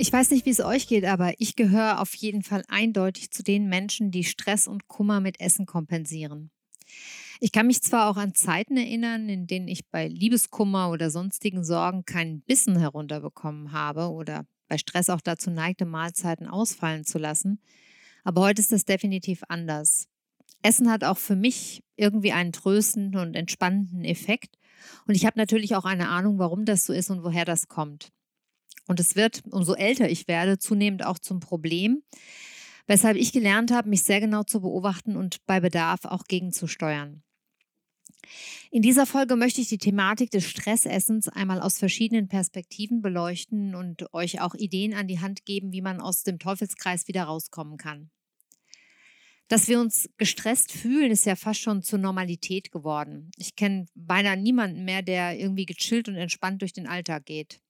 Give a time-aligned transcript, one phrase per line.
[0.00, 3.42] Ich weiß nicht, wie es euch geht, aber ich gehöre auf jeden Fall eindeutig zu
[3.42, 6.50] den Menschen, die Stress und Kummer mit Essen kompensieren.
[7.38, 11.64] Ich kann mich zwar auch an Zeiten erinnern, in denen ich bei Liebeskummer oder sonstigen
[11.64, 17.60] Sorgen keinen Bissen herunterbekommen habe oder bei Stress auch dazu neigte, Mahlzeiten ausfallen zu lassen,
[18.24, 20.08] aber heute ist das definitiv anders.
[20.62, 24.56] Essen hat auch für mich irgendwie einen tröstenden und entspannenden Effekt
[25.06, 28.14] und ich habe natürlich auch eine Ahnung, warum das so ist und woher das kommt.
[28.86, 32.02] Und es wird, umso älter ich werde, zunehmend auch zum Problem,
[32.86, 37.22] weshalb ich gelernt habe, mich sehr genau zu beobachten und bei Bedarf auch gegenzusteuern.
[38.70, 44.12] In dieser Folge möchte ich die Thematik des Stressessens einmal aus verschiedenen Perspektiven beleuchten und
[44.12, 48.10] euch auch Ideen an die Hand geben, wie man aus dem Teufelskreis wieder rauskommen kann.
[49.48, 53.32] Dass wir uns gestresst fühlen, ist ja fast schon zur Normalität geworden.
[53.36, 57.60] Ich kenne beinahe niemanden mehr, der irgendwie gechillt und entspannt durch den Alltag geht.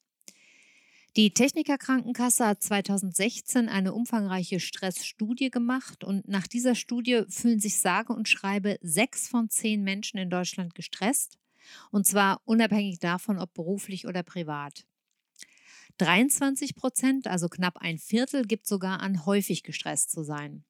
[1.17, 7.79] Die Techniker Krankenkasse hat 2016 eine umfangreiche Stressstudie gemacht und nach dieser Studie fühlen sich
[7.79, 11.39] sage und schreibe sechs von zehn Menschen in Deutschland gestresst
[11.91, 14.87] und zwar unabhängig davon, ob beruflich oder privat.
[15.99, 20.65] 23 Prozent, also knapp ein Viertel, gibt sogar an, häufig gestresst zu sein.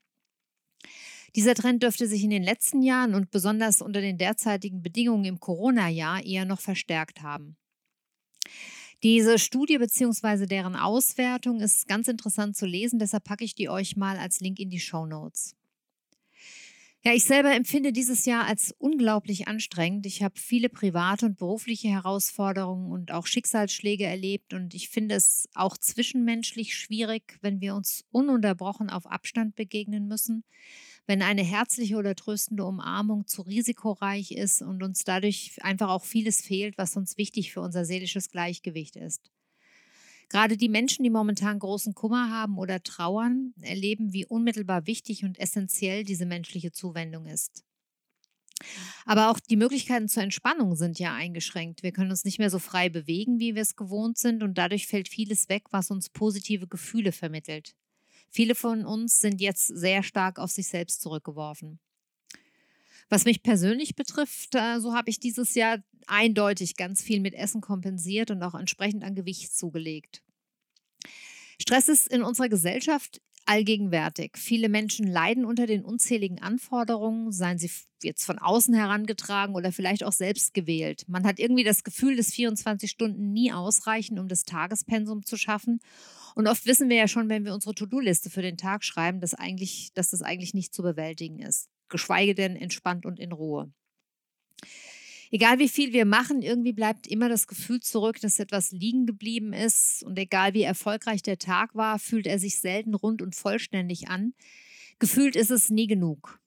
[1.36, 5.38] Dieser Trend dürfte sich in den letzten Jahren und besonders unter den derzeitigen Bedingungen im
[5.38, 7.56] Corona-Jahr eher noch verstärkt haben.
[9.02, 10.44] Diese Studie bzw.
[10.44, 14.58] deren Auswertung ist ganz interessant zu lesen, deshalb packe ich die euch mal als Link
[14.58, 15.56] in die Show Notes.
[17.02, 20.04] Ja, ich selber empfinde dieses Jahr als unglaublich anstrengend.
[20.04, 25.48] Ich habe viele private und berufliche Herausforderungen und auch Schicksalsschläge erlebt und ich finde es
[25.54, 30.44] auch zwischenmenschlich schwierig, wenn wir uns ununterbrochen auf Abstand begegnen müssen
[31.10, 36.40] wenn eine herzliche oder tröstende Umarmung zu risikoreich ist und uns dadurch einfach auch vieles
[36.40, 39.32] fehlt, was uns wichtig für unser seelisches Gleichgewicht ist.
[40.28, 45.36] Gerade die Menschen, die momentan großen Kummer haben oder trauern, erleben, wie unmittelbar wichtig und
[45.40, 47.64] essentiell diese menschliche Zuwendung ist.
[49.04, 51.82] Aber auch die Möglichkeiten zur Entspannung sind ja eingeschränkt.
[51.82, 54.86] Wir können uns nicht mehr so frei bewegen, wie wir es gewohnt sind, und dadurch
[54.86, 57.74] fällt vieles weg, was uns positive Gefühle vermittelt.
[58.30, 61.80] Viele von uns sind jetzt sehr stark auf sich selbst zurückgeworfen.
[63.08, 67.60] Was mich persönlich betrifft, äh, so habe ich dieses Jahr eindeutig ganz viel mit Essen
[67.60, 70.22] kompensiert und auch entsprechend an Gewicht zugelegt.
[71.60, 74.36] Stress ist in unserer Gesellschaft allgegenwärtig.
[74.36, 77.70] Viele Menschen leiden unter den unzähligen Anforderungen, seien sie
[78.02, 81.04] jetzt von außen herangetragen oder vielleicht auch selbst gewählt.
[81.08, 85.80] Man hat irgendwie das Gefühl, dass 24 Stunden nie ausreichen, um das Tagespensum zu schaffen.
[86.34, 89.34] Und oft wissen wir ja schon, wenn wir unsere To-Do-Liste für den Tag schreiben, dass,
[89.34, 91.68] eigentlich, dass das eigentlich nicht zu bewältigen ist.
[91.88, 93.72] Geschweige denn entspannt und in Ruhe.
[95.32, 99.52] Egal wie viel wir machen, irgendwie bleibt immer das Gefühl zurück, dass etwas liegen geblieben
[99.52, 100.02] ist.
[100.02, 104.34] Und egal wie erfolgreich der Tag war, fühlt er sich selten rund und vollständig an.
[104.98, 106.40] Gefühlt ist es nie genug.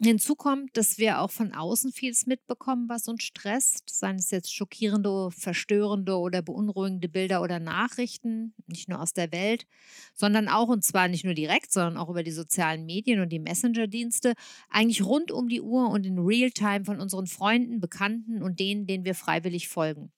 [0.00, 4.54] Hinzu kommt, dass wir auch von außen vieles mitbekommen, was uns stresst, seien es jetzt
[4.54, 9.66] schockierende, verstörende oder beunruhigende Bilder oder Nachrichten, nicht nur aus der Welt,
[10.14, 13.40] sondern auch, und zwar nicht nur direkt, sondern auch über die sozialen Medien und die
[13.40, 14.34] Messenger-Dienste,
[14.68, 19.04] eigentlich rund um die Uhr und in Realtime von unseren Freunden, Bekannten und denen, denen
[19.04, 20.12] wir freiwillig folgen.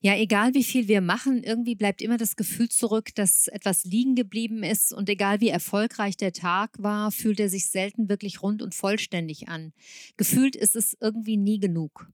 [0.00, 4.14] Ja, egal wie viel wir machen, irgendwie bleibt immer das Gefühl zurück, dass etwas liegen
[4.14, 8.62] geblieben ist und egal wie erfolgreich der Tag war, fühlt er sich selten wirklich rund
[8.62, 9.72] und vollständig an.
[10.16, 12.08] Gefühlt ist es irgendwie nie genug.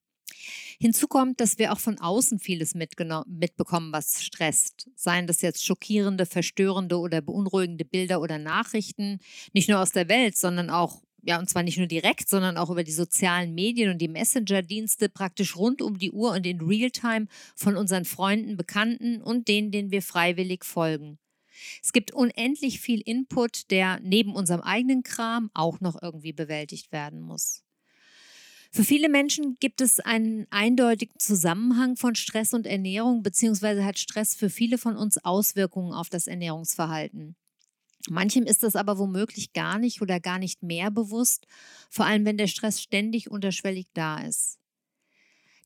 [0.80, 4.88] Hinzu kommt, dass wir auch von außen vieles mitbekommen, was stresst.
[4.96, 9.20] Seien das jetzt schockierende, verstörende oder beunruhigende Bilder oder Nachrichten,
[9.52, 12.70] nicht nur aus der Welt, sondern auch ja, und zwar nicht nur direkt, sondern auch
[12.70, 17.26] über die sozialen Medien und die Messenger-Dienste praktisch rund um die Uhr und in Realtime
[17.56, 21.18] von unseren Freunden, Bekannten und denen, denen wir freiwillig folgen.
[21.82, 27.20] Es gibt unendlich viel Input, der neben unserem eigenen Kram auch noch irgendwie bewältigt werden
[27.20, 27.62] muss.
[28.70, 34.34] Für viele Menschen gibt es einen eindeutigen Zusammenhang von Stress und Ernährung, beziehungsweise hat Stress
[34.34, 37.36] für viele von uns Auswirkungen auf das Ernährungsverhalten.
[38.10, 41.46] Manchem ist das aber womöglich gar nicht oder gar nicht mehr bewusst,
[41.90, 44.58] vor allem wenn der Stress ständig unterschwellig da ist.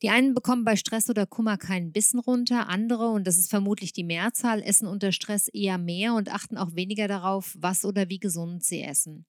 [0.02, 3.92] Die einen bekommen bei Stress oder Kummer keinen Bissen runter, andere, und das ist vermutlich
[3.92, 8.20] die Mehrzahl, essen unter Stress eher mehr und achten auch weniger darauf, was oder wie
[8.20, 9.26] gesund sie essen.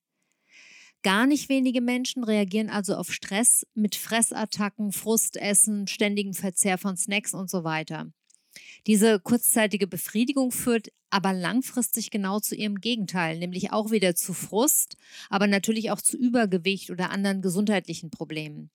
[1.01, 7.33] Gar nicht wenige Menschen reagieren also auf Stress mit Fressattacken, Frustessen, ständigem Verzehr von Snacks
[7.33, 8.11] und so weiter.
[8.87, 14.95] Diese kurzzeitige Befriedigung führt aber langfristig genau zu ihrem Gegenteil, nämlich auch wieder zu Frust,
[15.29, 18.69] aber natürlich auch zu Übergewicht oder anderen gesundheitlichen Problemen.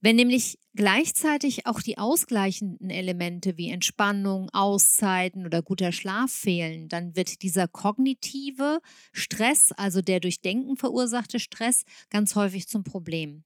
[0.00, 7.16] Wenn nämlich gleichzeitig auch die ausgleichenden Elemente wie Entspannung, Auszeiten oder guter Schlaf fehlen, dann
[7.16, 8.80] wird dieser kognitive
[9.12, 13.44] Stress, also der durch Denken verursachte Stress, ganz häufig zum Problem.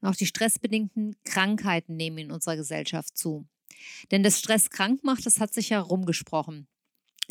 [0.00, 3.46] Und auch die stressbedingten Krankheiten nehmen in unserer Gesellschaft zu.
[4.10, 6.66] Denn das Stress krank macht, das hat sich ja rumgesprochen.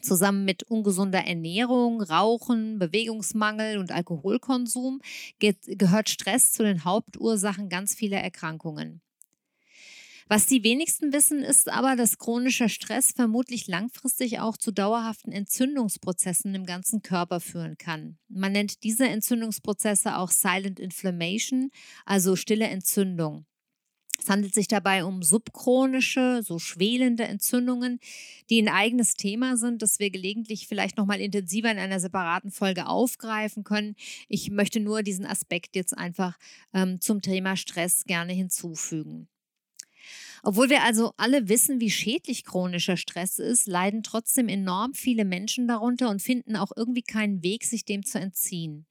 [0.01, 5.01] Zusammen mit ungesunder Ernährung, Rauchen, Bewegungsmangel und Alkoholkonsum
[5.39, 9.01] gehört Stress zu den Hauptursachen ganz vieler Erkrankungen.
[10.27, 16.55] Was die wenigsten wissen, ist aber, dass chronischer Stress vermutlich langfristig auch zu dauerhaften Entzündungsprozessen
[16.55, 18.17] im ganzen Körper führen kann.
[18.27, 21.69] Man nennt diese Entzündungsprozesse auch Silent Inflammation,
[22.05, 23.45] also stille Entzündung.
[24.25, 27.99] Es handelt sich dabei um subchronische, so schwelende Entzündungen,
[28.49, 32.87] die ein eigenes Thema sind, das wir gelegentlich vielleicht nochmal intensiver in einer separaten Folge
[32.87, 33.95] aufgreifen können.
[34.27, 36.39] Ich möchte nur diesen Aspekt jetzt einfach
[36.73, 39.27] ähm, zum Thema Stress gerne hinzufügen.
[40.41, 45.67] Obwohl wir also alle wissen, wie schädlich chronischer Stress ist, leiden trotzdem enorm viele Menschen
[45.67, 48.87] darunter und finden auch irgendwie keinen Weg, sich dem zu entziehen.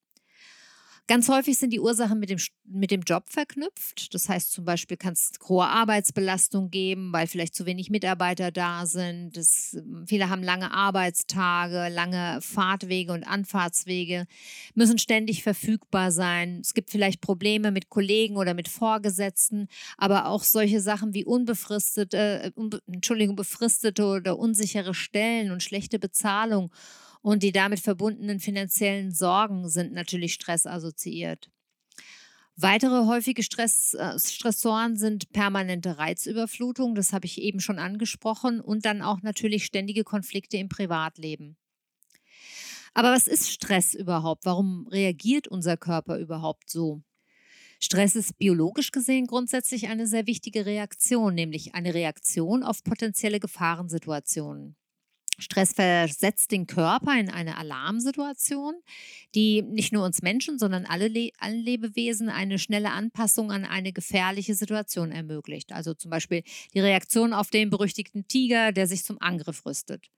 [1.07, 4.15] Ganz häufig sind die Ursachen mit dem, mit dem Job verknüpft.
[4.15, 8.87] Das heißt zum Beispiel kann es hohe Arbeitsbelastung geben, weil vielleicht zu wenig Mitarbeiter da
[8.87, 9.37] sind.
[9.37, 14.25] Das, viele haben lange Arbeitstage, lange Fahrtwege und Anfahrtswege,
[14.75, 16.61] müssen ständig verfügbar sein.
[16.63, 19.69] Es gibt vielleicht Probleme mit Kollegen oder mit Vorgesetzten,
[19.99, 25.99] aber auch solche Sachen wie unbefristete, äh, unbe Entschuldigung, befristete oder unsichere Stellen und schlechte
[25.99, 26.73] Bezahlung
[27.25, 31.51] und die damit verbundenen finanziellen Sorgen sind natürlich stressassoziiert.
[32.55, 38.85] Weitere häufige Stress, äh, Stressoren sind permanente Reizüberflutung, das habe ich eben schon angesprochen, und
[38.85, 41.57] dann auch natürlich ständige Konflikte im Privatleben.
[42.93, 44.45] Aber was ist Stress überhaupt?
[44.45, 47.03] Warum reagiert unser Körper überhaupt so?
[47.81, 54.77] Stress ist biologisch gesehen grundsätzlich eine sehr wichtige Reaktion, nämlich eine Reaktion auf potenzielle Gefahrensituationen.
[55.39, 58.75] Stress versetzt den Körper in eine Alarmsituation,
[59.35, 63.93] die nicht nur uns Menschen, sondern alle, Le allen Lebewesen eine schnelle Anpassung an eine
[63.93, 65.73] gefährliche Situation ermöglicht.
[65.73, 66.43] Also zum Beispiel
[66.75, 70.11] die Reaktion auf den berüchtigten Tiger, der sich zum Angriff rüstet.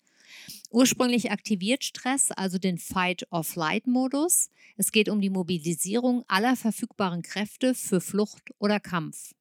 [0.70, 4.50] Ursprünglich aktiviert Stress also den Fight-or-Flight-Modus.
[4.76, 9.35] Es geht um die Mobilisierung aller verfügbaren Kräfte für Flucht oder Kampf.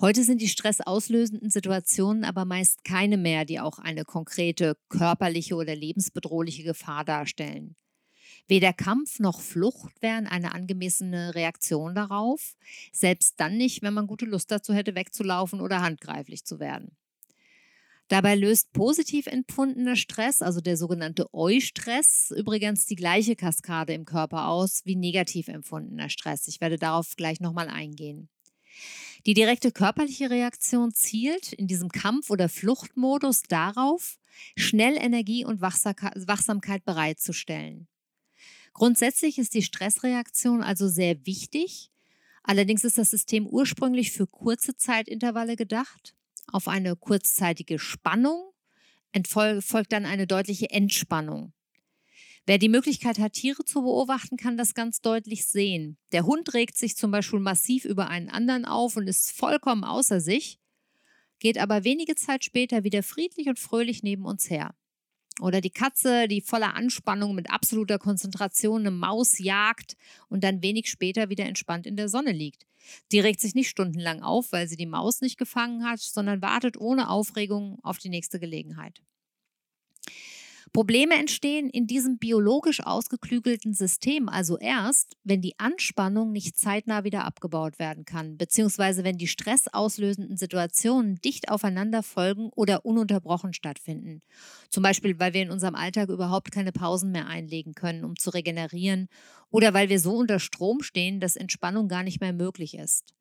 [0.00, 5.74] Heute sind die stressauslösenden Situationen aber meist keine mehr, die auch eine konkrete körperliche oder
[5.74, 7.74] lebensbedrohliche Gefahr darstellen.
[8.46, 12.54] Weder Kampf noch Flucht wären eine angemessene Reaktion darauf,
[12.92, 16.96] selbst dann nicht, wenn man gute Lust dazu hätte, wegzulaufen oder handgreiflich zu werden.
[18.06, 24.46] Dabei löst positiv empfundener Stress, also der sogenannte Eustress, übrigens die gleiche Kaskade im Körper
[24.46, 26.46] aus wie negativ empfundener Stress.
[26.46, 28.28] Ich werde darauf gleich nochmal eingehen.
[29.28, 34.18] Die direkte körperliche Reaktion zielt in diesem Kampf- oder Fluchtmodus darauf,
[34.56, 37.88] schnell Energie und Wachsamkeit bereitzustellen.
[38.72, 41.90] Grundsätzlich ist die Stressreaktion also sehr wichtig.
[42.42, 46.14] Allerdings ist das System ursprünglich für kurze Zeitintervalle gedacht.
[46.50, 48.50] Auf eine kurzzeitige Spannung
[49.60, 51.52] folgt dann eine deutliche Entspannung.
[52.48, 55.98] Wer die Möglichkeit hat, Tiere zu beobachten, kann das ganz deutlich sehen.
[56.12, 60.18] Der Hund regt sich zum Beispiel massiv über einen anderen auf und ist vollkommen außer
[60.18, 60.58] sich,
[61.40, 64.74] geht aber wenige Zeit später wieder friedlich und fröhlich neben uns her.
[65.42, 69.98] Oder die Katze, die voller Anspannung mit absoluter Konzentration eine Maus jagt
[70.30, 72.64] und dann wenig später wieder entspannt in der Sonne liegt.
[73.12, 76.78] Die regt sich nicht stundenlang auf, weil sie die Maus nicht gefangen hat, sondern wartet
[76.78, 79.02] ohne Aufregung auf die nächste Gelegenheit.
[80.72, 87.24] Probleme entstehen in diesem biologisch ausgeklügelten System also erst, wenn die Anspannung nicht zeitnah wieder
[87.24, 94.22] abgebaut werden kann, beziehungsweise wenn die stressauslösenden Situationen dicht aufeinander folgen oder ununterbrochen stattfinden.
[94.70, 98.30] Zum Beispiel, weil wir in unserem Alltag überhaupt keine Pausen mehr einlegen können, um zu
[98.30, 99.08] regenerieren,
[99.50, 103.14] oder weil wir so unter Strom stehen, dass Entspannung gar nicht mehr möglich ist.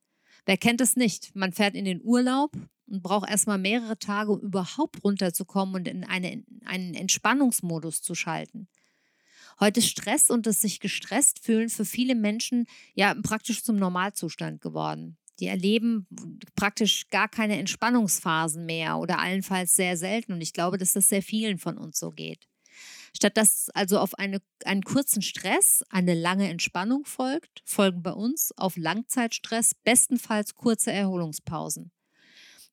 [0.48, 1.36] Wer kennt es nicht?
[1.36, 2.54] Man fährt in den Urlaub
[2.88, 8.70] und braucht erstmal mehrere Tage, um überhaupt runterzukommen und in eine, einen Entspannungsmodus zu schalten.
[9.60, 14.62] Heute ist Stress und das sich gestresst fühlen für viele Menschen ja praktisch zum Normalzustand
[14.62, 15.18] geworden.
[15.42, 16.08] Die erleben
[16.56, 20.32] praktisch gar keine Entspannungsphasen mehr oder allenfalls sehr selten.
[20.32, 22.48] Und ich glaube, dass das sehr vielen von uns so geht.
[23.16, 28.54] Statt dass also auf eine, einen kurzen Stress eine lange Entspannung folgt, folgen bei uns
[28.58, 31.92] auf Langzeitstress bestenfalls kurze Erholungspausen.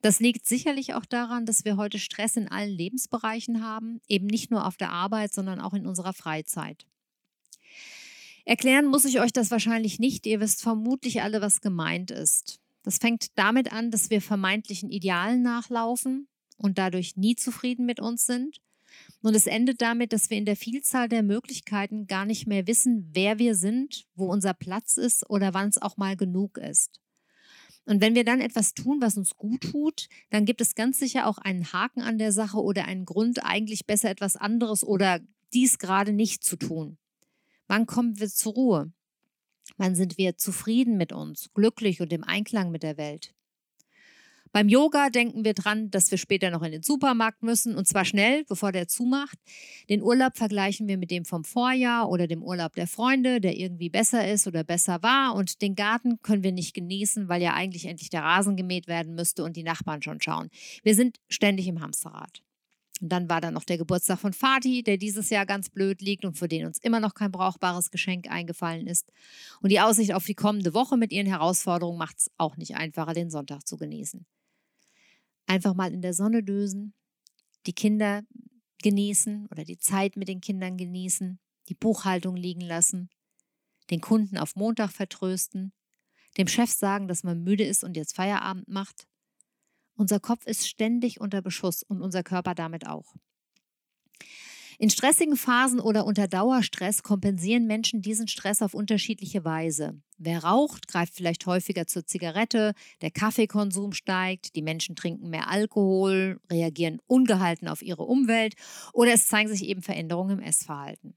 [0.02, 4.50] Das liegt sicherlich auch daran, dass wir heute Stress in allen Lebensbereichen haben, eben nicht
[4.50, 6.86] nur auf der Arbeit, sondern auch in unserer Freizeit.
[8.44, 10.26] Erklären muss ich euch das wahrscheinlich nicht.
[10.26, 12.60] Ihr wisst vermutlich alle, was gemeint ist.
[12.82, 18.26] Das fängt damit an, dass wir vermeintlichen Idealen nachlaufen und dadurch nie zufrieden mit uns
[18.26, 18.60] sind.
[19.25, 23.09] Und es endet damit, dass wir in der Vielzahl der Möglichkeiten gar nicht mehr wissen,
[23.14, 27.00] wer wir sind, wo unser Platz ist oder wann es auch mal genug ist.
[27.87, 31.26] Und wenn wir dann etwas tun, was uns gut tut, dann gibt es ganz sicher
[31.26, 35.21] auch einen Haken an der Sache oder einen Grund, eigentlich besser etwas anderes oder
[35.54, 36.99] dies gerade nicht zu tun.
[37.66, 38.93] Wann kommen wir zur Ruhe?
[39.78, 43.33] Wann sind wir zufrieden mit uns, glücklich und im Einklang mit der Welt?
[44.54, 48.04] Beim Yoga denken wir dran, dass wir später noch in den Supermarkt müssen und zwar
[48.04, 49.37] schnell, bevor der zumacht.
[49.90, 53.90] Den Urlaub vergleichen wir mit dem vom Vorjahr oder dem Urlaub der Freunde, der irgendwie
[53.90, 55.34] besser ist oder besser war.
[55.34, 59.16] Und den Garten können wir nicht genießen, weil ja eigentlich endlich der Rasen gemäht werden
[59.16, 60.50] müsste und die Nachbarn schon schauen.
[60.84, 62.40] Wir sind ständig im Hamsterrad.
[63.00, 66.25] Und dann war da noch der Geburtstag von Fatih, der dieses Jahr ganz blöd liegt
[66.25, 69.11] und für den uns immer noch kein brauchbares Geschenk eingefallen ist.
[69.62, 73.14] Und die Aussicht auf die kommende Woche mit ihren Herausforderungen macht es auch nicht einfacher,
[73.14, 74.25] den Sonntag zu genießen.
[75.46, 76.94] Einfach mal in der Sonne dösen,
[77.66, 78.22] die Kinder
[78.82, 83.10] genießen oder die Zeit mit den Kindern genießen, die Buchhaltung liegen lassen,
[83.90, 85.72] den Kunden auf Montag vertrösten,
[86.36, 89.06] dem Chef sagen, dass man müde ist und jetzt Feierabend macht.
[89.96, 93.14] Unser Kopf ist ständig unter Beschuss und unser Körper damit auch.
[94.78, 100.00] In stressigen Phasen oder unter Dauerstress kompensieren Menschen diesen Stress auf unterschiedliche Weise.
[100.19, 106.40] Wer raucht, greift vielleicht häufiger zur Zigarette, der Kaffeekonsum steigt, die Menschen trinken mehr Alkohol,
[106.50, 108.54] reagieren ungehalten auf ihre Umwelt
[108.93, 111.14] oder es zeigen sich eben Veränderungen im Essverhalten.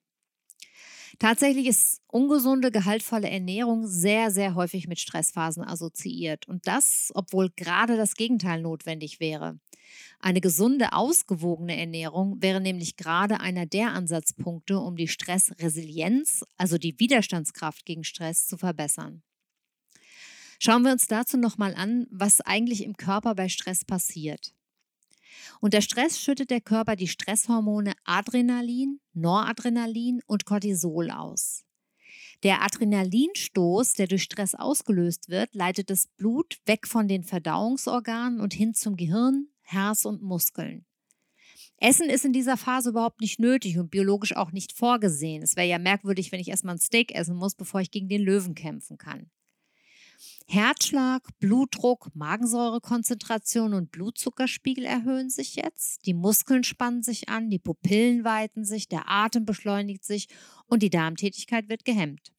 [1.20, 6.48] Tatsächlich ist ungesunde, gehaltvolle Ernährung sehr, sehr häufig mit Stressphasen assoziiert.
[6.48, 9.60] Und das, obwohl gerade das Gegenteil notwendig wäre.
[10.20, 17.00] Eine gesunde, ausgewogene Ernährung wäre nämlich gerade einer der Ansatzpunkte, um die Stressresilienz, also die
[17.00, 19.22] Widerstandskraft gegen Stress, zu verbessern.
[20.60, 24.54] Schauen wir uns dazu nochmal an, was eigentlich im Körper bei Stress passiert.
[25.62, 31.64] Unter Stress schüttet der Körper die Stresshormone Adrenalin, Noradrenalin und Cortisol aus.
[32.44, 38.54] Der Adrenalinstoß, der durch Stress ausgelöst wird, leitet das Blut weg von den Verdauungsorganen und
[38.54, 40.86] hin zum Gehirn, Herz und Muskeln.
[41.80, 45.44] Essen ist in dieser Phase überhaupt nicht nötig und biologisch auch nicht vorgesehen.
[45.44, 48.22] Es wäre ja merkwürdig, wenn ich erstmal ein Steak essen muss, bevor ich gegen den
[48.22, 49.30] Löwen kämpfen kann.
[50.48, 56.06] Herzschlag, Blutdruck, Magensäurekonzentration und Blutzuckerspiegel erhöhen sich jetzt.
[56.06, 60.30] Die Muskeln spannen sich an, die Pupillen weiten sich, der Atem beschleunigt sich
[60.66, 62.32] und die Darmtätigkeit wird gehemmt.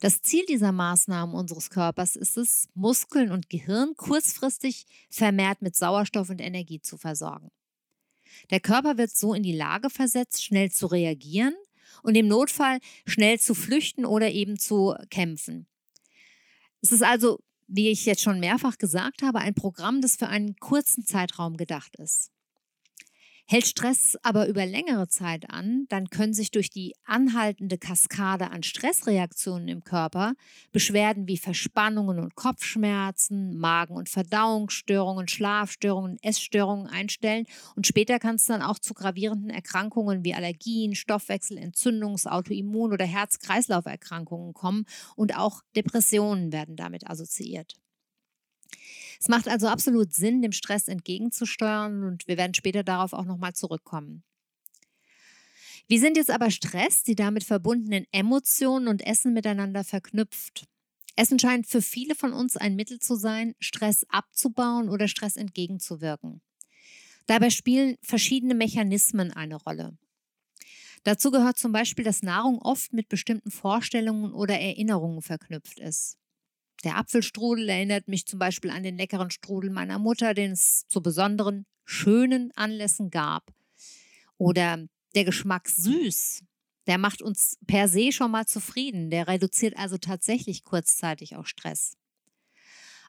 [0.00, 6.30] Das Ziel dieser Maßnahmen unseres Körpers ist es, Muskeln und Gehirn kurzfristig vermehrt mit Sauerstoff
[6.30, 7.50] und Energie zu versorgen.
[8.50, 11.54] Der Körper wird so in die Lage versetzt, schnell zu reagieren
[12.02, 15.66] und im Notfall schnell zu flüchten oder eben zu kämpfen.
[16.80, 20.56] Es ist also, wie ich jetzt schon mehrfach gesagt habe, ein Programm, das für einen
[20.56, 22.30] kurzen Zeitraum gedacht ist.
[23.50, 28.62] Hält Stress aber über längere Zeit an, dann können sich durch die anhaltende Kaskade an
[28.62, 30.34] Stressreaktionen im Körper
[30.70, 38.44] Beschwerden wie Verspannungen und Kopfschmerzen, Magen- und Verdauungsstörungen, Schlafstörungen, Essstörungen einstellen und später kann es
[38.44, 44.84] dann auch zu gravierenden Erkrankungen wie Allergien, Stoffwechsel, Entzündungs-, Autoimmun- oder Herz-Kreislauf-Erkrankungen kommen
[45.16, 47.76] und auch Depressionen werden damit assoziiert.
[49.20, 53.52] Es macht also absolut Sinn, dem Stress entgegenzusteuern und wir werden später darauf auch nochmal
[53.54, 54.22] zurückkommen.
[55.88, 60.66] Wie sind jetzt aber Stress, die damit verbundenen Emotionen und Essen miteinander verknüpft?
[61.16, 66.42] Essen scheint für viele von uns ein Mittel zu sein, Stress abzubauen oder Stress entgegenzuwirken.
[67.26, 69.96] Dabei spielen verschiedene Mechanismen eine Rolle.
[71.04, 76.18] Dazu gehört zum Beispiel, dass Nahrung oft mit bestimmten Vorstellungen oder Erinnerungen verknüpft ist.
[76.84, 81.02] Der Apfelstrudel erinnert mich zum Beispiel an den leckeren Strudel meiner Mutter, den es zu
[81.02, 83.52] besonderen, schönen Anlässen gab.
[84.36, 86.44] Oder der Geschmack süß,
[86.86, 89.10] der macht uns per se schon mal zufrieden.
[89.10, 91.96] Der reduziert also tatsächlich kurzzeitig auch Stress.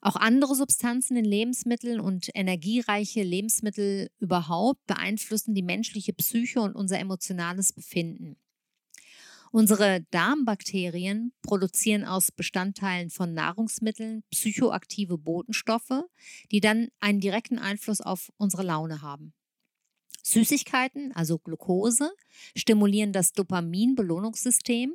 [0.01, 6.99] Auch andere Substanzen in Lebensmitteln und energiereiche Lebensmittel überhaupt beeinflussen die menschliche Psyche und unser
[6.99, 8.37] emotionales Befinden.
[9.51, 16.03] Unsere Darmbakterien produzieren aus Bestandteilen von Nahrungsmitteln psychoaktive Botenstoffe,
[16.51, 19.33] die dann einen direkten Einfluss auf unsere Laune haben.
[20.21, 22.11] Süßigkeiten, also Glucose,
[22.55, 24.93] stimulieren das Dopamin-Belohnungssystem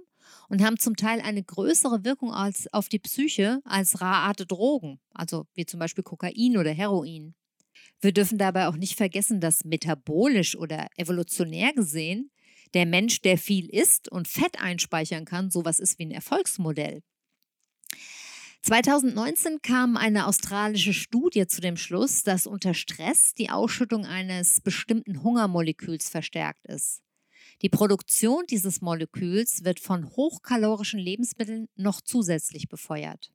[0.49, 5.47] und haben zum Teil eine größere Wirkung als auf die Psyche als rararte Drogen, also
[5.55, 7.35] wie zum Beispiel Kokain oder Heroin.
[8.01, 12.31] Wir dürfen dabei auch nicht vergessen, dass metabolisch oder evolutionär gesehen
[12.75, 17.03] der Mensch, der viel isst und Fett einspeichern kann, sowas ist wie ein Erfolgsmodell.
[18.63, 25.23] 2019 kam eine australische Studie zu dem Schluss, dass unter Stress die Ausschüttung eines bestimmten
[25.23, 27.03] Hungermoleküls verstärkt ist.
[27.61, 33.33] Die Produktion dieses Moleküls wird von hochkalorischen Lebensmitteln noch zusätzlich befeuert.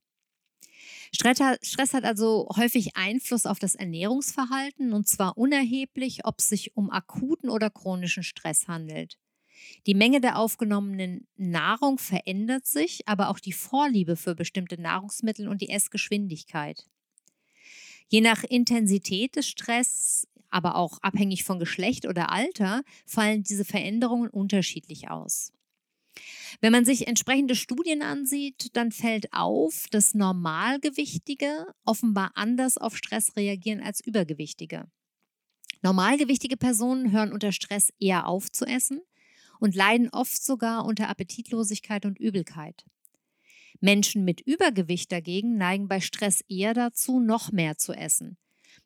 [1.13, 6.89] Stress hat also häufig Einfluss auf das Ernährungsverhalten und zwar unerheblich, ob es sich um
[6.89, 9.17] akuten oder chronischen Stress handelt.
[9.87, 15.61] Die Menge der aufgenommenen Nahrung verändert sich, aber auch die Vorliebe für bestimmte Nahrungsmittel und
[15.61, 16.85] die Essgeschwindigkeit.
[18.07, 24.29] Je nach Intensität des Stress, aber auch abhängig von Geschlecht oder Alter, fallen diese Veränderungen
[24.29, 25.53] unterschiedlich aus.
[26.59, 33.35] Wenn man sich entsprechende Studien ansieht, dann fällt auf, dass Normalgewichtige offenbar anders auf Stress
[33.35, 34.85] reagieren als Übergewichtige.
[35.81, 39.01] Normalgewichtige Personen hören unter Stress eher auf zu essen
[39.59, 42.85] und leiden oft sogar unter Appetitlosigkeit und Übelkeit.
[43.81, 48.37] Menschen mit Übergewicht dagegen neigen bei Stress eher dazu, noch mehr zu essen.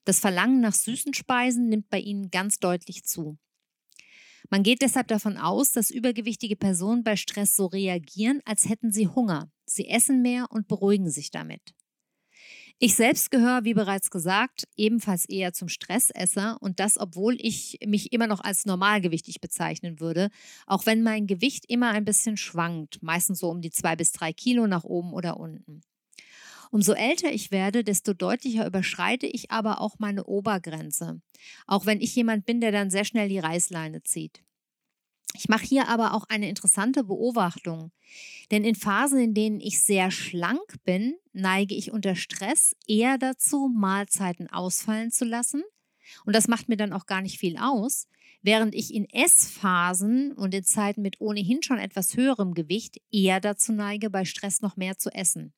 [0.05, 3.37] Das Verlangen nach süßen Speisen nimmt bei ihnen ganz deutlich zu.
[4.49, 9.07] Man geht deshalb davon aus, dass übergewichtige Personen bei Stress so reagieren, als hätten sie
[9.07, 9.49] Hunger.
[9.65, 11.73] Sie essen mehr und beruhigen sich damit.
[12.85, 18.11] Ich selbst gehöre, wie bereits gesagt, ebenfalls eher zum Stressesser und das, obwohl ich mich
[18.11, 20.27] immer noch als normalgewichtig bezeichnen würde,
[20.67, 24.33] auch wenn mein Gewicht immer ein bisschen schwankt, meistens so um die zwei bis drei
[24.33, 25.79] Kilo nach oben oder unten.
[26.71, 31.21] Umso älter ich werde, desto deutlicher überschreite ich aber auch meine Obergrenze.
[31.65, 34.43] Auch wenn ich jemand bin, der dann sehr schnell die Reißleine zieht.
[35.35, 37.91] Ich mache hier aber auch eine interessante Beobachtung.
[38.51, 43.69] Denn in Phasen, in denen ich sehr schlank bin, neige ich unter Stress eher dazu,
[43.73, 45.63] Mahlzeiten ausfallen zu lassen.
[46.25, 48.07] Und das macht mir dann auch gar nicht viel aus,
[48.41, 53.71] während ich in Essphasen und in Zeiten mit ohnehin schon etwas höherem Gewicht eher dazu
[53.71, 55.53] neige, bei Stress noch mehr zu essen.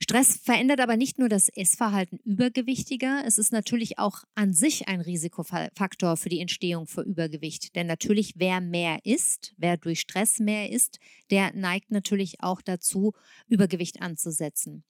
[0.00, 5.00] Stress verändert aber nicht nur das Essverhalten Übergewichtiger, es ist natürlich auch an sich ein
[5.00, 7.74] Risikofaktor für die Entstehung von Übergewicht.
[7.74, 13.12] Denn natürlich, wer mehr isst, wer durch Stress mehr isst, der neigt natürlich auch dazu,
[13.48, 14.84] Übergewicht anzusetzen.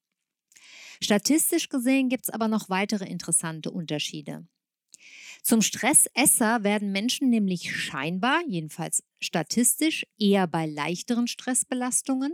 [1.00, 4.46] Statistisch gesehen gibt es aber noch weitere interessante Unterschiede.
[5.42, 12.32] Zum Stressesser werden Menschen nämlich scheinbar, jedenfalls statistisch, eher bei leichteren Stressbelastungen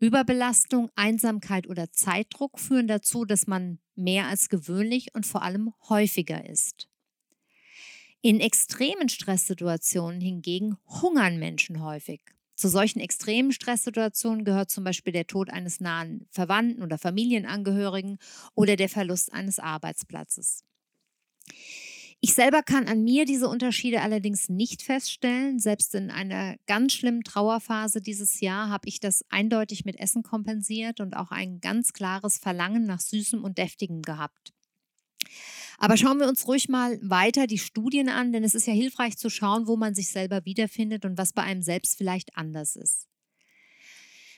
[0.00, 6.48] Überbelastung, Einsamkeit oder Zeitdruck führen dazu, dass man mehr als gewöhnlich und vor allem häufiger
[6.48, 6.88] isst.
[8.22, 12.22] In extremen Stresssituationen hingegen hungern Menschen häufig.
[12.56, 18.18] Zu solchen extremen Stresssituationen gehört zum Beispiel der Tod eines nahen Verwandten oder Familienangehörigen
[18.54, 20.64] oder der Verlust eines Arbeitsplatzes.
[22.24, 25.58] Ich selber kann an mir diese Unterschiede allerdings nicht feststellen.
[25.58, 31.00] Selbst in einer ganz schlimmen Trauerphase dieses Jahr habe ich das eindeutig mit Essen kompensiert
[31.00, 34.54] und auch ein ganz klares Verlangen nach Süßem und Deftigem gehabt.
[35.76, 39.18] Aber schauen wir uns ruhig mal weiter die Studien an, denn es ist ja hilfreich
[39.18, 43.06] zu schauen, wo man sich selber wiederfindet und was bei einem selbst vielleicht anders ist.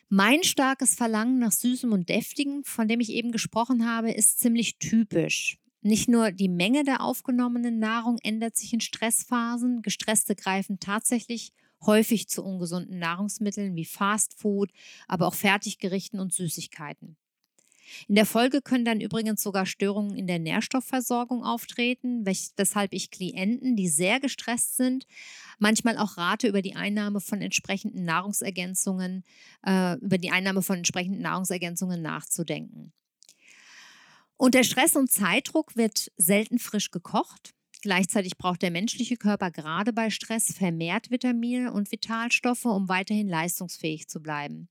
[0.09, 4.79] Mein starkes Verlangen nach Süßem und Deftigem, von dem ich eben gesprochen habe, ist ziemlich
[4.79, 5.61] typisch.
[5.82, 9.82] Nicht nur die Menge der aufgenommenen Nahrung ändert sich in Stressphasen.
[9.82, 11.52] Gestresste greifen tatsächlich
[11.84, 14.70] häufig zu ungesunden Nahrungsmitteln wie Fastfood,
[15.06, 17.16] aber auch Fertiggerichten und Süßigkeiten.
[18.08, 23.76] In der Folge können dann übrigens sogar Störungen in der Nährstoffversorgung auftreten, weshalb ich Klienten,
[23.76, 25.06] die sehr gestresst sind,
[25.58, 29.24] manchmal auch rate, über die Einnahme von entsprechenden Nahrungsergänzungen,
[29.64, 32.92] äh, über die Einnahme von entsprechenden Nahrungsergänzungen nachzudenken.
[34.38, 37.55] Unter Stress und Zeitdruck wird selten frisch gekocht.
[37.81, 44.09] Gleichzeitig braucht der menschliche Körper gerade bei Stress vermehrt Vitamine und Vitalstoffe, um weiterhin leistungsfähig
[44.09, 44.68] zu bleiben.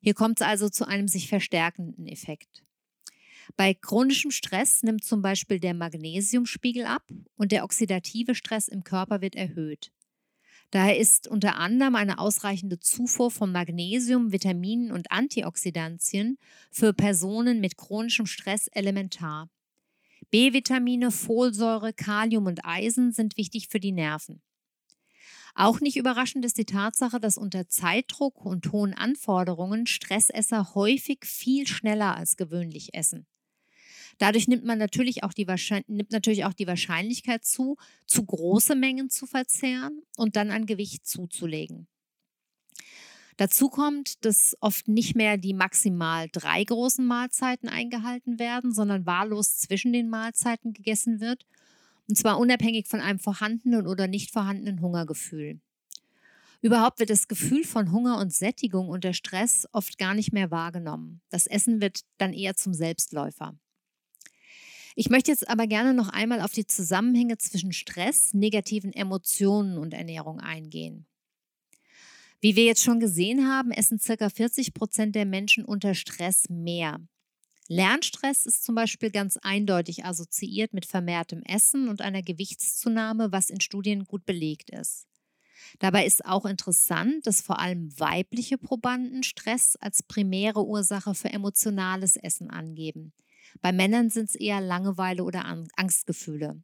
[0.00, 2.62] Hier kommt es also zu einem sich verstärkenden Effekt.
[3.56, 7.02] Bei chronischem Stress nimmt zum Beispiel der Magnesiumspiegel ab
[7.34, 9.90] und der oxidative Stress im Körper wird erhöht.
[10.70, 16.38] Daher ist unter anderem eine ausreichende Zufuhr von Magnesium, Vitaminen und Antioxidantien
[16.70, 19.48] für Personen mit chronischem Stress elementar.
[20.30, 24.42] B-Vitamine, Folsäure, Kalium und Eisen sind wichtig für die Nerven.
[25.54, 31.66] Auch nicht überraschend ist die Tatsache, dass unter Zeitdruck und hohen Anforderungen Stressesser häufig viel
[31.66, 33.26] schneller als gewöhnlich essen.
[34.20, 35.46] Dadurch nimmt man natürlich auch die,
[35.86, 41.06] nimmt natürlich auch die Wahrscheinlichkeit zu, zu große Mengen zu verzehren und dann an Gewicht
[41.06, 41.88] zuzulegen.
[43.38, 49.56] Dazu kommt, dass oft nicht mehr die maximal drei großen Mahlzeiten eingehalten werden, sondern wahllos
[49.56, 51.46] zwischen den Mahlzeiten gegessen wird,
[52.06, 55.60] und zwar unabhängig von einem vorhandenen oder nicht vorhandenen Hungergefühl.
[56.60, 61.22] Überhaupt wird das Gefühl von Hunger und Sättigung unter Stress oft gar nicht mehr wahrgenommen.
[61.30, 63.56] Das Essen wird dann eher zum Selbstläufer.
[64.96, 69.94] Ich möchte jetzt aber gerne noch einmal auf die Zusammenhänge zwischen Stress, negativen Emotionen und
[69.94, 71.06] Ernährung eingehen.
[72.40, 74.30] Wie wir jetzt schon gesehen haben, essen ca.
[74.30, 77.00] 40 Prozent der Menschen unter Stress mehr.
[77.68, 83.60] Lernstress ist zum Beispiel ganz eindeutig assoziiert mit vermehrtem Essen und einer Gewichtszunahme, was in
[83.60, 85.06] Studien gut belegt ist.
[85.78, 92.16] Dabei ist auch interessant, dass vor allem weibliche Probanden Stress als primäre Ursache für emotionales
[92.16, 93.12] Essen angeben.
[93.60, 95.44] Bei Männern sind es eher Langeweile oder
[95.76, 96.62] Angstgefühle.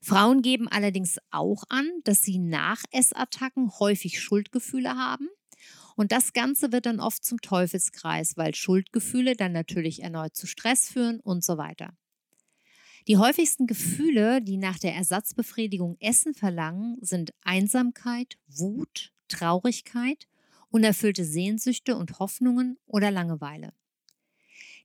[0.00, 5.28] Frauen geben allerdings auch an, dass sie nach Essattacken häufig Schuldgefühle haben.
[5.96, 10.88] Und das Ganze wird dann oft zum Teufelskreis, weil Schuldgefühle dann natürlich erneut zu Stress
[10.88, 11.92] führen und so weiter.
[13.08, 20.28] Die häufigsten Gefühle, die nach der Ersatzbefriedigung Essen verlangen, sind Einsamkeit, Wut, Traurigkeit,
[20.70, 23.72] unerfüllte Sehnsüchte und Hoffnungen oder Langeweile.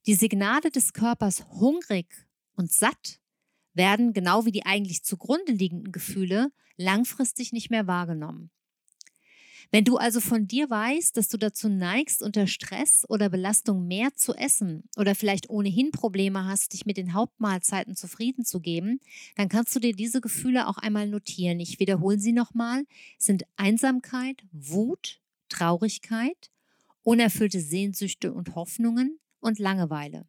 [0.06, 2.08] Die Signale des Körpers hungrig
[2.56, 3.22] und satt
[3.74, 8.52] werden, genau wie die eigentlich zugrunde liegenden Gefühle, langfristig nicht mehr wahrgenommen.
[9.72, 14.14] Wenn du also von dir weißt, dass du dazu neigst, unter Stress oder Belastung mehr
[14.14, 19.00] zu essen oder vielleicht ohnehin Probleme hast, dich mit den Hauptmahlzeiten zufrieden zu geben,
[19.36, 21.60] dann kannst du dir diese Gefühle auch einmal notieren.
[21.60, 22.84] Ich wiederhole sie nochmal,
[23.18, 26.52] sind Einsamkeit, Wut, Traurigkeit,
[27.02, 30.28] unerfüllte Sehnsüchte und Hoffnungen und Langeweile.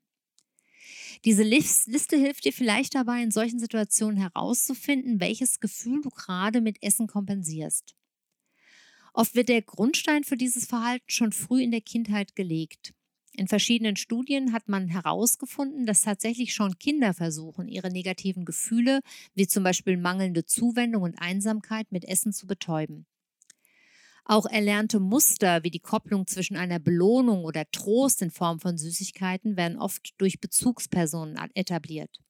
[1.24, 6.83] Diese Liste hilft dir vielleicht dabei, in solchen Situationen herauszufinden, welches Gefühl du gerade mit
[6.83, 7.94] Essen kompensierst.
[9.14, 12.92] Oft wird der Grundstein für dieses Verhalten schon früh in der Kindheit gelegt.
[13.33, 19.00] In verschiedenen Studien hat man herausgefunden, dass tatsächlich schon Kinder versuchen, ihre negativen Gefühle,
[19.35, 23.07] wie zum Beispiel mangelnde Zuwendung und Einsamkeit, mit Essen zu betäuben.
[24.24, 29.56] Auch erlernte Muster wie die Kopplung zwischen einer Belohnung oder Trost in Form von Süßigkeiten
[29.56, 32.20] werden oft durch Bezugspersonen etabliert.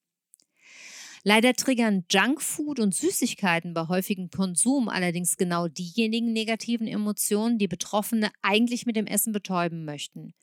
[1.23, 8.31] Leider triggern Junkfood und Süßigkeiten bei häufigem Konsum allerdings genau diejenigen negativen Emotionen, die Betroffene
[8.43, 10.35] eigentlich mit dem Essen betäuben möchten.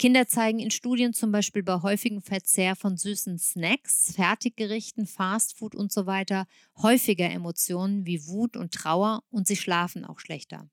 [0.00, 5.92] Kinder zeigen in Studien zum Beispiel bei häufigem Verzehr von süßen Snacks, Fertiggerichten, Fastfood und
[5.92, 6.46] so weiter
[6.78, 10.70] häufiger Emotionen wie Wut und Trauer und sie schlafen auch schlechter.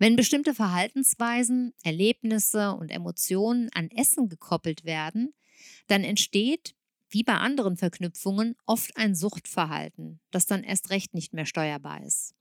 [0.00, 5.32] Wenn bestimmte Verhaltensweisen, Erlebnisse und Emotionen an Essen gekoppelt werden,
[5.86, 6.74] dann entsteht,
[7.10, 12.34] wie bei anderen Verknüpfungen, oft ein Suchtverhalten, das dann erst recht nicht mehr steuerbar ist.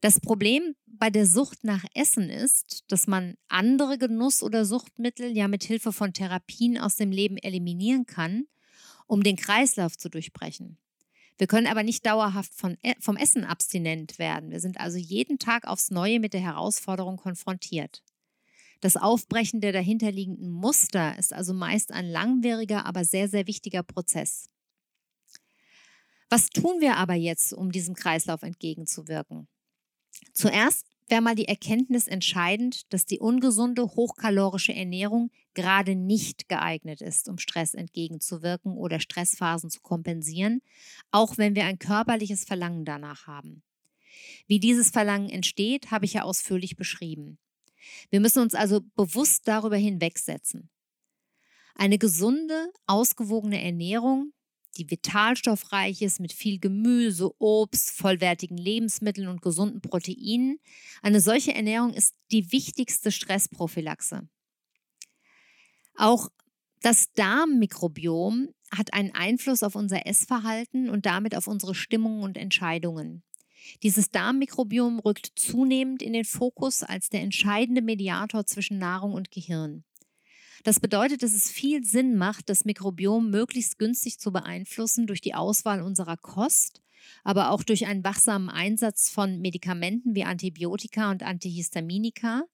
[0.00, 5.48] Das Problem bei der Sucht nach Essen ist, dass man andere Genuss- oder Suchtmittel ja
[5.48, 8.46] mit Hilfe von Therapien aus dem Leben eliminieren kann,
[9.06, 10.78] um den Kreislauf zu durchbrechen.
[11.36, 14.50] Wir können aber nicht dauerhaft von, e, vom Essen abstinent werden.
[14.50, 18.02] Wir sind also jeden Tag aufs Neue mit der Herausforderung konfrontiert.
[18.80, 24.48] Das Aufbrechen der dahinterliegenden Muster ist also meist ein langwieriger, aber sehr, sehr wichtiger Prozess.
[26.28, 29.48] Was tun wir aber jetzt, um diesem Kreislauf entgegenzuwirken?
[30.32, 37.28] Zuerst wäre mal die Erkenntnis entscheidend, dass die ungesunde, hochkalorische Ernährung gerade nicht geeignet ist,
[37.28, 40.62] um Stress entgegenzuwirken oder Stressphasen zu kompensieren,
[41.10, 43.62] auch wenn wir ein körperliches Verlangen danach haben.
[44.46, 47.38] Wie dieses Verlangen entsteht, habe ich ja ausführlich beschrieben.
[48.10, 50.70] Wir müssen uns also bewusst darüber hinwegsetzen.
[51.74, 54.32] Eine gesunde, ausgewogene Ernährung
[54.76, 60.58] die vitalstoffreich ist mit viel Gemüse, Obst, vollwertigen Lebensmitteln und gesunden Proteinen.
[61.02, 64.28] Eine solche Ernährung ist die wichtigste Stressprophylaxe.
[65.96, 66.28] Auch
[66.82, 73.22] das Darmmikrobiom hat einen Einfluss auf unser Essverhalten und damit auf unsere Stimmung und Entscheidungen.
[73.82, 79.84] Dieses Darmmikrobiom rückt zunehmend in den Fokus als der entscheidende Mediator zwischen Nahrung und Gehirn.
[80.64, 85.34] Das bedeutet, dass es viel Sinn macht, das Mikrobiom möglichst günstig zu beeinflussen durch die
[85.34, 86.82] Auswahl unserer Kost,
[87.22, 92.44] aber auch durch einen wachsamen Einsatz von Medikamenten wie Antibiotika und Antihistaminika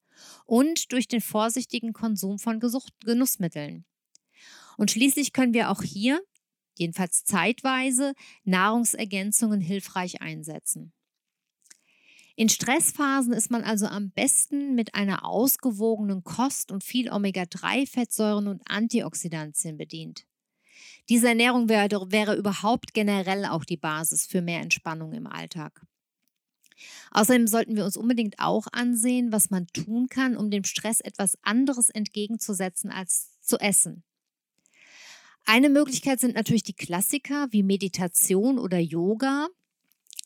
[0.44, 3.84] und durch den vorsichtigen Konsum von Genussmitteln.
[4.76, 6.20] Und schließlich können wir auch hier
[6.76, 10.92] jedenfalls zeitweise, Nahrungsergänzungen hilfreich einsetzen.
[12.36, 18.62] In Stressphasen ist man also am besten mit einer ausgewogenen Kost und viel Omega-3-Fettsäuren und
[18.68, 20.26] Antioxidantien bedient.
[21.08, 25.84] Diese Ernährung wäre, wäre überhaupt generell auch die Basis für mehr Entspannung im Alltag.
[27.10, 31.36] Außerdem sollten wir uns unbedingt auch ansehen, was man tun kann, um dem Stress etwas
[31.42, 34.02] anderes entgegenzusetzen als zu essen.
[35.44, 39.48] Eine Möglichkeit sind natürlich die Klassiker wie Meditation oder Yoga,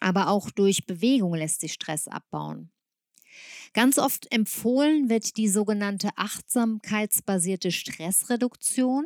[0.00, 2.70] aber auch durch Bewegung lässt sich Stress abbauen.
[3.72, 9.04] Ganz oft empfohlen wird die sogenannte achtsamkeitsbasierte Stressreduktion,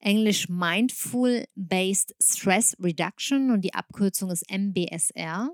[0.00, 5.50] englisch Mindful Based Stress Reduction und die Abkürzung ist MBSR.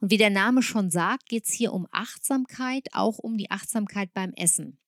[0.00, 4.12] Und wie der Name schon sagt, geht es hier um Achtsamkeit, auch um die Achtsamkeit
[4.14, 4.79] beim Essen.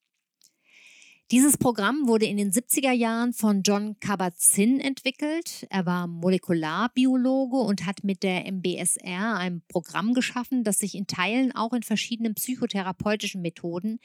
[1.33, 5.67] Dieses Programm wurde in den 70er Jahren von John Kabat-Zinn entwickelt.
[5.71, 11.51] Er war Molekularbiologe und hat mit der MBSR ein Programm geschaffen, das sich in Teilen
[11.53, 13.99] auch in verschiedenen psychotherapeutischen Methoden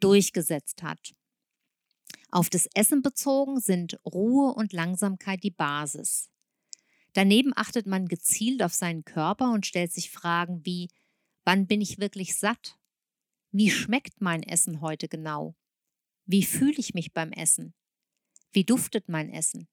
[0.00, 1.14] durchgesetzt hat.
[2.32, 6.30] Auf das Essen bezogen sind Ruhe und Langsamkeit die Basis.
[7.12, 10.88] Daneben achtet man gezielt auf seinen Körper und stellt sich Fragen wie,
[11.44, 12.76] wann bin ich wirklich satt?
[13.52, 15.54] Wie schmeckt mein Essen heute genau?
[16.32, 17.74] Wie fühle ich mich beim Essen?
[18.52, 19.68] Wie duftet mein Essen?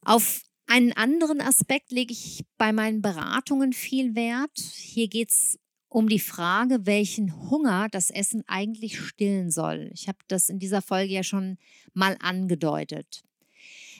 [0.00, 4.58] Auf einen anderen Aspekt lege ich bei meinen Beratungen viel Wert.
[4.58, 9.88] Hier geht es um die Frage, welchen Hunger das Essen eigentlich stillen soll.
[9.94, 11.58] Ich habe das in dieser Folge ja schon
[11.94, 13.22] mal angedeutet.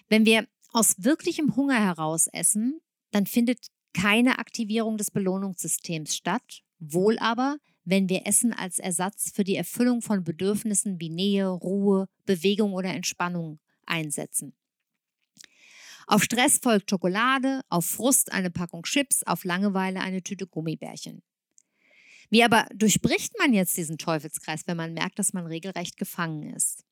[0.09, 2.81] Wenn wir aus wirklichem Hunger heraus essen,
[3.13, 9.45] dann findet keine Aktivierung des Belohnungssystems statt, wohl aber, wenn wir Essen als Ersatz für
[9.45, 14.55] die Erfüllung von Bedürfnissen wie Nähe, Ruhe, Bewegung oder Entspannung einsetzen.
[16.09, 21.23] Auf Stress folgt Schokolade, auf Frust eine Packung Chips, auf Langeweile eine Tüte Gummibärchen.
[22.29, 26.85] Wie aber durchbricht man jetzt diesen Teufelskreis, wenn man merkt, dass man regelrecht gefangen ist?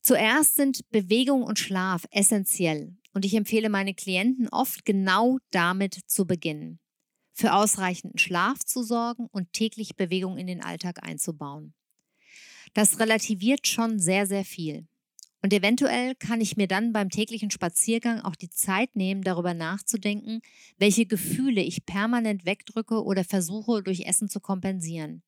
[0.00, 6.24] Zuerst sind Bewegung und Schlaf essentiell und ich empfehle meine Klienten oft genau damit zu
[6.24, 6.78] beginnen
[7.32, 11.74] für ausreichenden Schlaf zu sorgen und täglich Bewegung in den Alltag einzubauen.
[12.74, 14.86] Das relativiert schon sehr, sehr viel.
[15.42, 20.40] Und eventuell kann ich mir dann beim täglichen Spaziergang auch die Zeit nehmen, darüber nachzudenken,
[20.78, 25.22] welche Gefühle ich permanent wegdrücke oder versuche durch Essen zu kompensieren.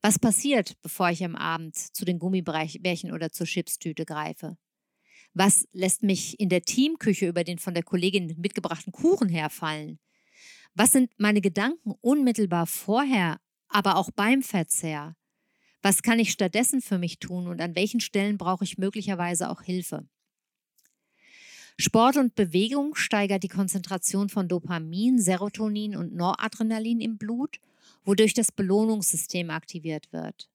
[0.00, 4.56] Was passiert, bevor ich am Abend zu den Gummibärchen oder zur Chipstüte greife?
[5.34, 9.98] Was lässt mich in der Teamküche über den von der Kollegin mitgebrachten Kuchen herfallen?
[10.74, 15.16] Was sind meine Gedanken unmittelbar vorher, aber auch beim Verzehr?
[15.82, 19.62] Was kann ich stattdessen für mich tun und an welchen Stellen brauche ich möglicherweise auch
[19.62, 20.08] Hilfe?
[21.80, 27.60] Sport und Bewegung steigert die Konzentration von Dopamin, Serotonin und Noradrenalin im Blut,
[28.04, 30.50] wodurch das Belohnungssystem aktiviert wird.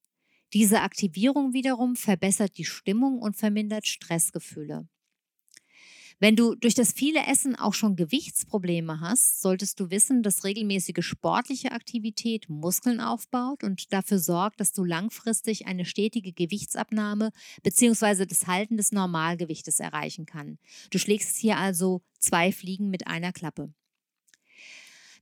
[0.52, 4.88] Diese Aktivierung wiederum verbessert die Stimmung und vermindert Stressgefühle.
[6.24, 11.06] Wenn du durch das viele Essen auch schon Gewichtsprobleme hast, solltest du wissen, dass regelmäßige
[11.06, 17.32] sportliche Aktivität Muskeln aufbaut und dafür sorgt, dass du langfristig eine stetige Gewichtsabnahme
[17.64, 18.26] bzw.
[18.26, 20.60] das Halten des Normalgewichtes erreichen kann.
[20.92, 23.74] Du schlägst hier also zwei Fliegen mit einer Klappe.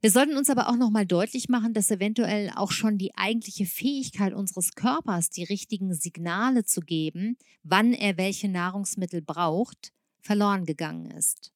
[0.02, 4.34] Wir sollten uns aber auch nochmal deutlich machen, dass eventuell auch schon die eigentliche Fähigkeit
[4.36, 11.52] unseres Körpers, die richtigen Signale zu geben, wann er welche Nahrungsmittel braucht, verloren gegangen ist.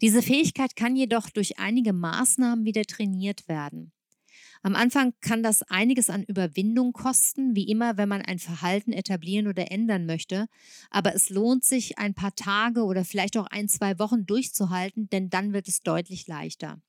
[0.00, 3.92] Diese Fähigkeit kann jedoch durch einige Maßnahmen wieder trainiert werden.
[4.62, 9.46] Am Anfang kann das einiges an Überwindung kosten, wie immer, wenn man ein Verhalten etablieren
[9.46, 10.48] oder ändern möchte.
[10.90, 15.30] Aber es lohnt sich, ein paar Tage oder vielleicht auch ein, zwei Wochen durchzuhalten, denn
[15.30, 16.80] dann wird es deutlich leichter.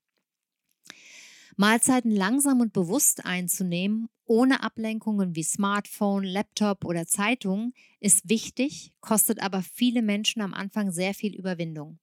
[1.56, 9.42] Mahlzeiten langsam und bewusst einzunehmen, ohne Ablenkungen wie Smartphone, Laptop oder Zeitung, ist wichtig, kostet
[9.42, 11.98] aber viele Menschen am Anfang sehr viel Überwindung.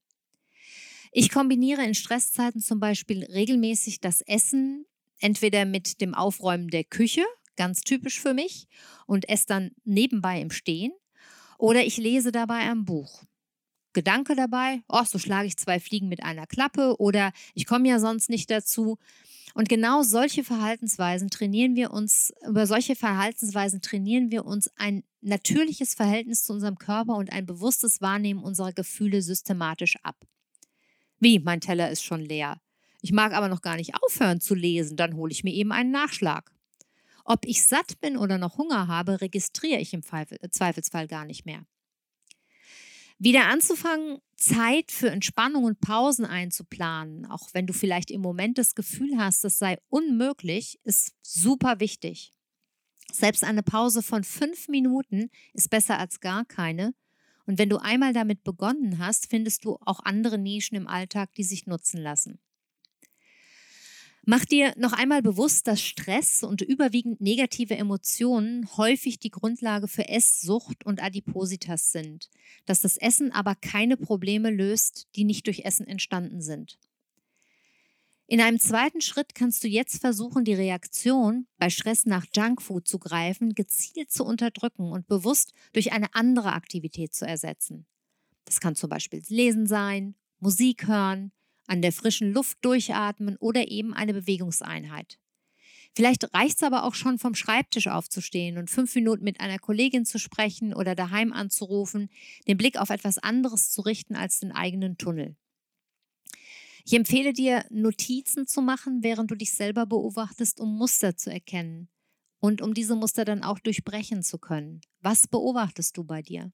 [1.12, 4.86] Ich kombiniere in Stresszeiten zum Beispiel regelmäßig das Essen
[5.20, 7.24] entweder mit dem Aufräumen der Küche,
[7.56, 8.68] ganz typisch für mich,
[9.06, 10.92] und esse dann nebenbei im Stehen,
[11.58, 13.24] oder ich lese dabei ein Buch.
[13.94, 18.00] Gedanke dabei, oh, so schlage ich zwei Fliegen mit einer Klappe oder ich komme ja
[18.00, 18.98] sonst nicht dazu.
[19.56, 25.96] Und genau solche Verhaltensweisen trainieren wir uns, über solche Verhaltensweisen trainieren wir uns ein natürliches
[25.96, 30.16] Verhältnis zu unserem Körper und ein bewusstes Wahrnehmen unserer Gefühle systematisch ab.
[31.20, 32.62] Wie, mein Teller ist schon leer.
[33.02, 35.92] Ich mag aber noch gar nicht aufhören zu lesen, dann hole ich mir eben einen
[35.92, 36.52] Nachschlag.
[37.26, 41.66] Ob ich satt bin oder noch Hunger habe, registriere ich im Zweifelsfall gar nicht mehr.
[43.22, 48.76] Wieder anzufangen, Zeit für Entspannung und Pausen einzuplanen, auch wenn du vielleicht im Moment das
[48.76, 52.32] Gefühl hast, es sei unmöglich, ist super wichtig.
[53.12, 56.94] Selbst eine Pause von fünf Minuten ist besser als gar keine.
[57.46, 61.44] Und wenn du einmal damit begonnen hast, findest du auch andere Nischen im Alltag, die
[61.44, 62.40] sich nutzen lassen.
[64.32, 70.08] Mach dir noch einmal bewusst, dass Stress und überwiegend negative Emotionen häufig die Grundlage für
[70.08, 72.30] Esssucht und Adipositas sind,
[72.68, 76.78] dass das Essen aber keine Probleme löst, die nicht durch Essen entstanden sind.
[78.28, 83.00] In einem zweiten Schritt kannst du jetzt versuchen, die Reaktion bei Stress nach Junkfood zu
[83.00, 87.88] greifen, gezielt zu unterdrücken und bewusst durch eine andere Aktivität zu ersetzen.
[88.46, 91.32] Das kann zum Beispiel Lesen sein, Musik hören,
[91.70, 95.20] an der frischen Luft durchatmen oder eben eine Bewegungseinheit.
[95.96, 100.06] Vielleicht reicht es aber auch schon vom Schreibtisch aufzustehen und fünf Minuten mit einer Kollegin
[100.06, 102.10] zu sprechen oder daheim anzurufen,
[102.48, 105.36] den Blick auf etwas anderes zu richten als den eigenen Tunnel.
[106.86, 111.90] Ich empfehle dir, Notizen zu machen, während du dich selber beobachtest, um Muster zu erkennen
[112.40, 114.82] und um diese Muster dann auch durchbrechen zu können.
[115.02, 116.52] Was beobachtest du bei dir?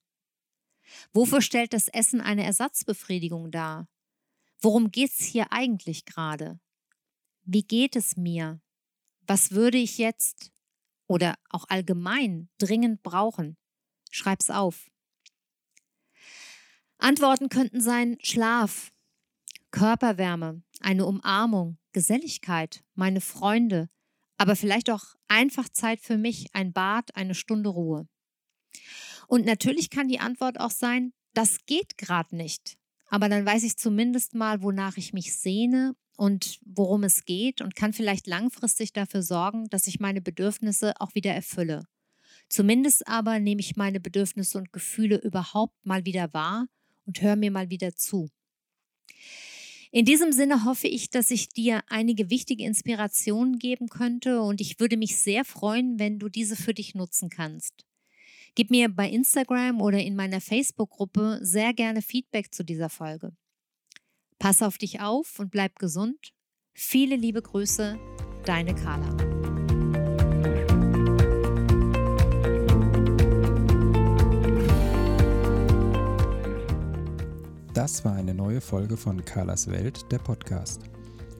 [1.12, 3.88] Wofür stellt das Essen eine Ersatzbefriedigung dar?
[4.60, 6.58] Worum geht es hier eigentlich gerade?
[7.44, 8.60] Wie geht es mir?
[9.26, 10.52] Was würde ich jetzt
[11.06, 13.56] oder auch allgemein dringend brauchen?
[14.10, 14.90] Schreib's auf.
[16.98, 18.90] Antworten könnten sein Schlaf,
[19.70, 23.90] Körperwärme, eine Umarmung, Geselligkeit, meine Freunde,
[24.38, 28.08] aber vielleicht auch einfach Zeit für mich, ein Bad, eine Stunde Ruhe.
[29.28, 32.75] Und natürlich kann die Antwort auch sein, das geht gerade nicht.
[33.08, 37.76] Aber dann weiß ich zumindest mal, wonach ich mich sehne und worum es geht und
[37.76, 41.86] kann vielleicht langfristig dafür sorgen, dass ich meine Bedürfnisse auch wieder erfülle.
[42.48, 46.66] Zumindest aber nehme ich meine Bedürfnisse und Gefühle überhaupt mal wieder wahr
[47.04, 48.28] und höre mir mal wieder zu.
[49.92, 54.78] In diesem Sinne hoffe ich, dass ich dir einige wichtige Inspirationen geben könnte und ich
[54.80, 57.84] würde mich sehr freuen, wenn du diese für dich nutzen kannst.
[58.56, 63.36] Gib mir bei Instagram oder in meiner Facebook-Gruppe sehr gerne Feedback zu dieser Folge.
[64.38, 66.32] Pass auf dich auf und bleib gesund.
[66.74, 67.98] Viele liebe Grüße,
[68.46, 69.14] deine Carla.
[77.74, 80.80] Das war eine neue Folge von Carlas Welt, der Podcast.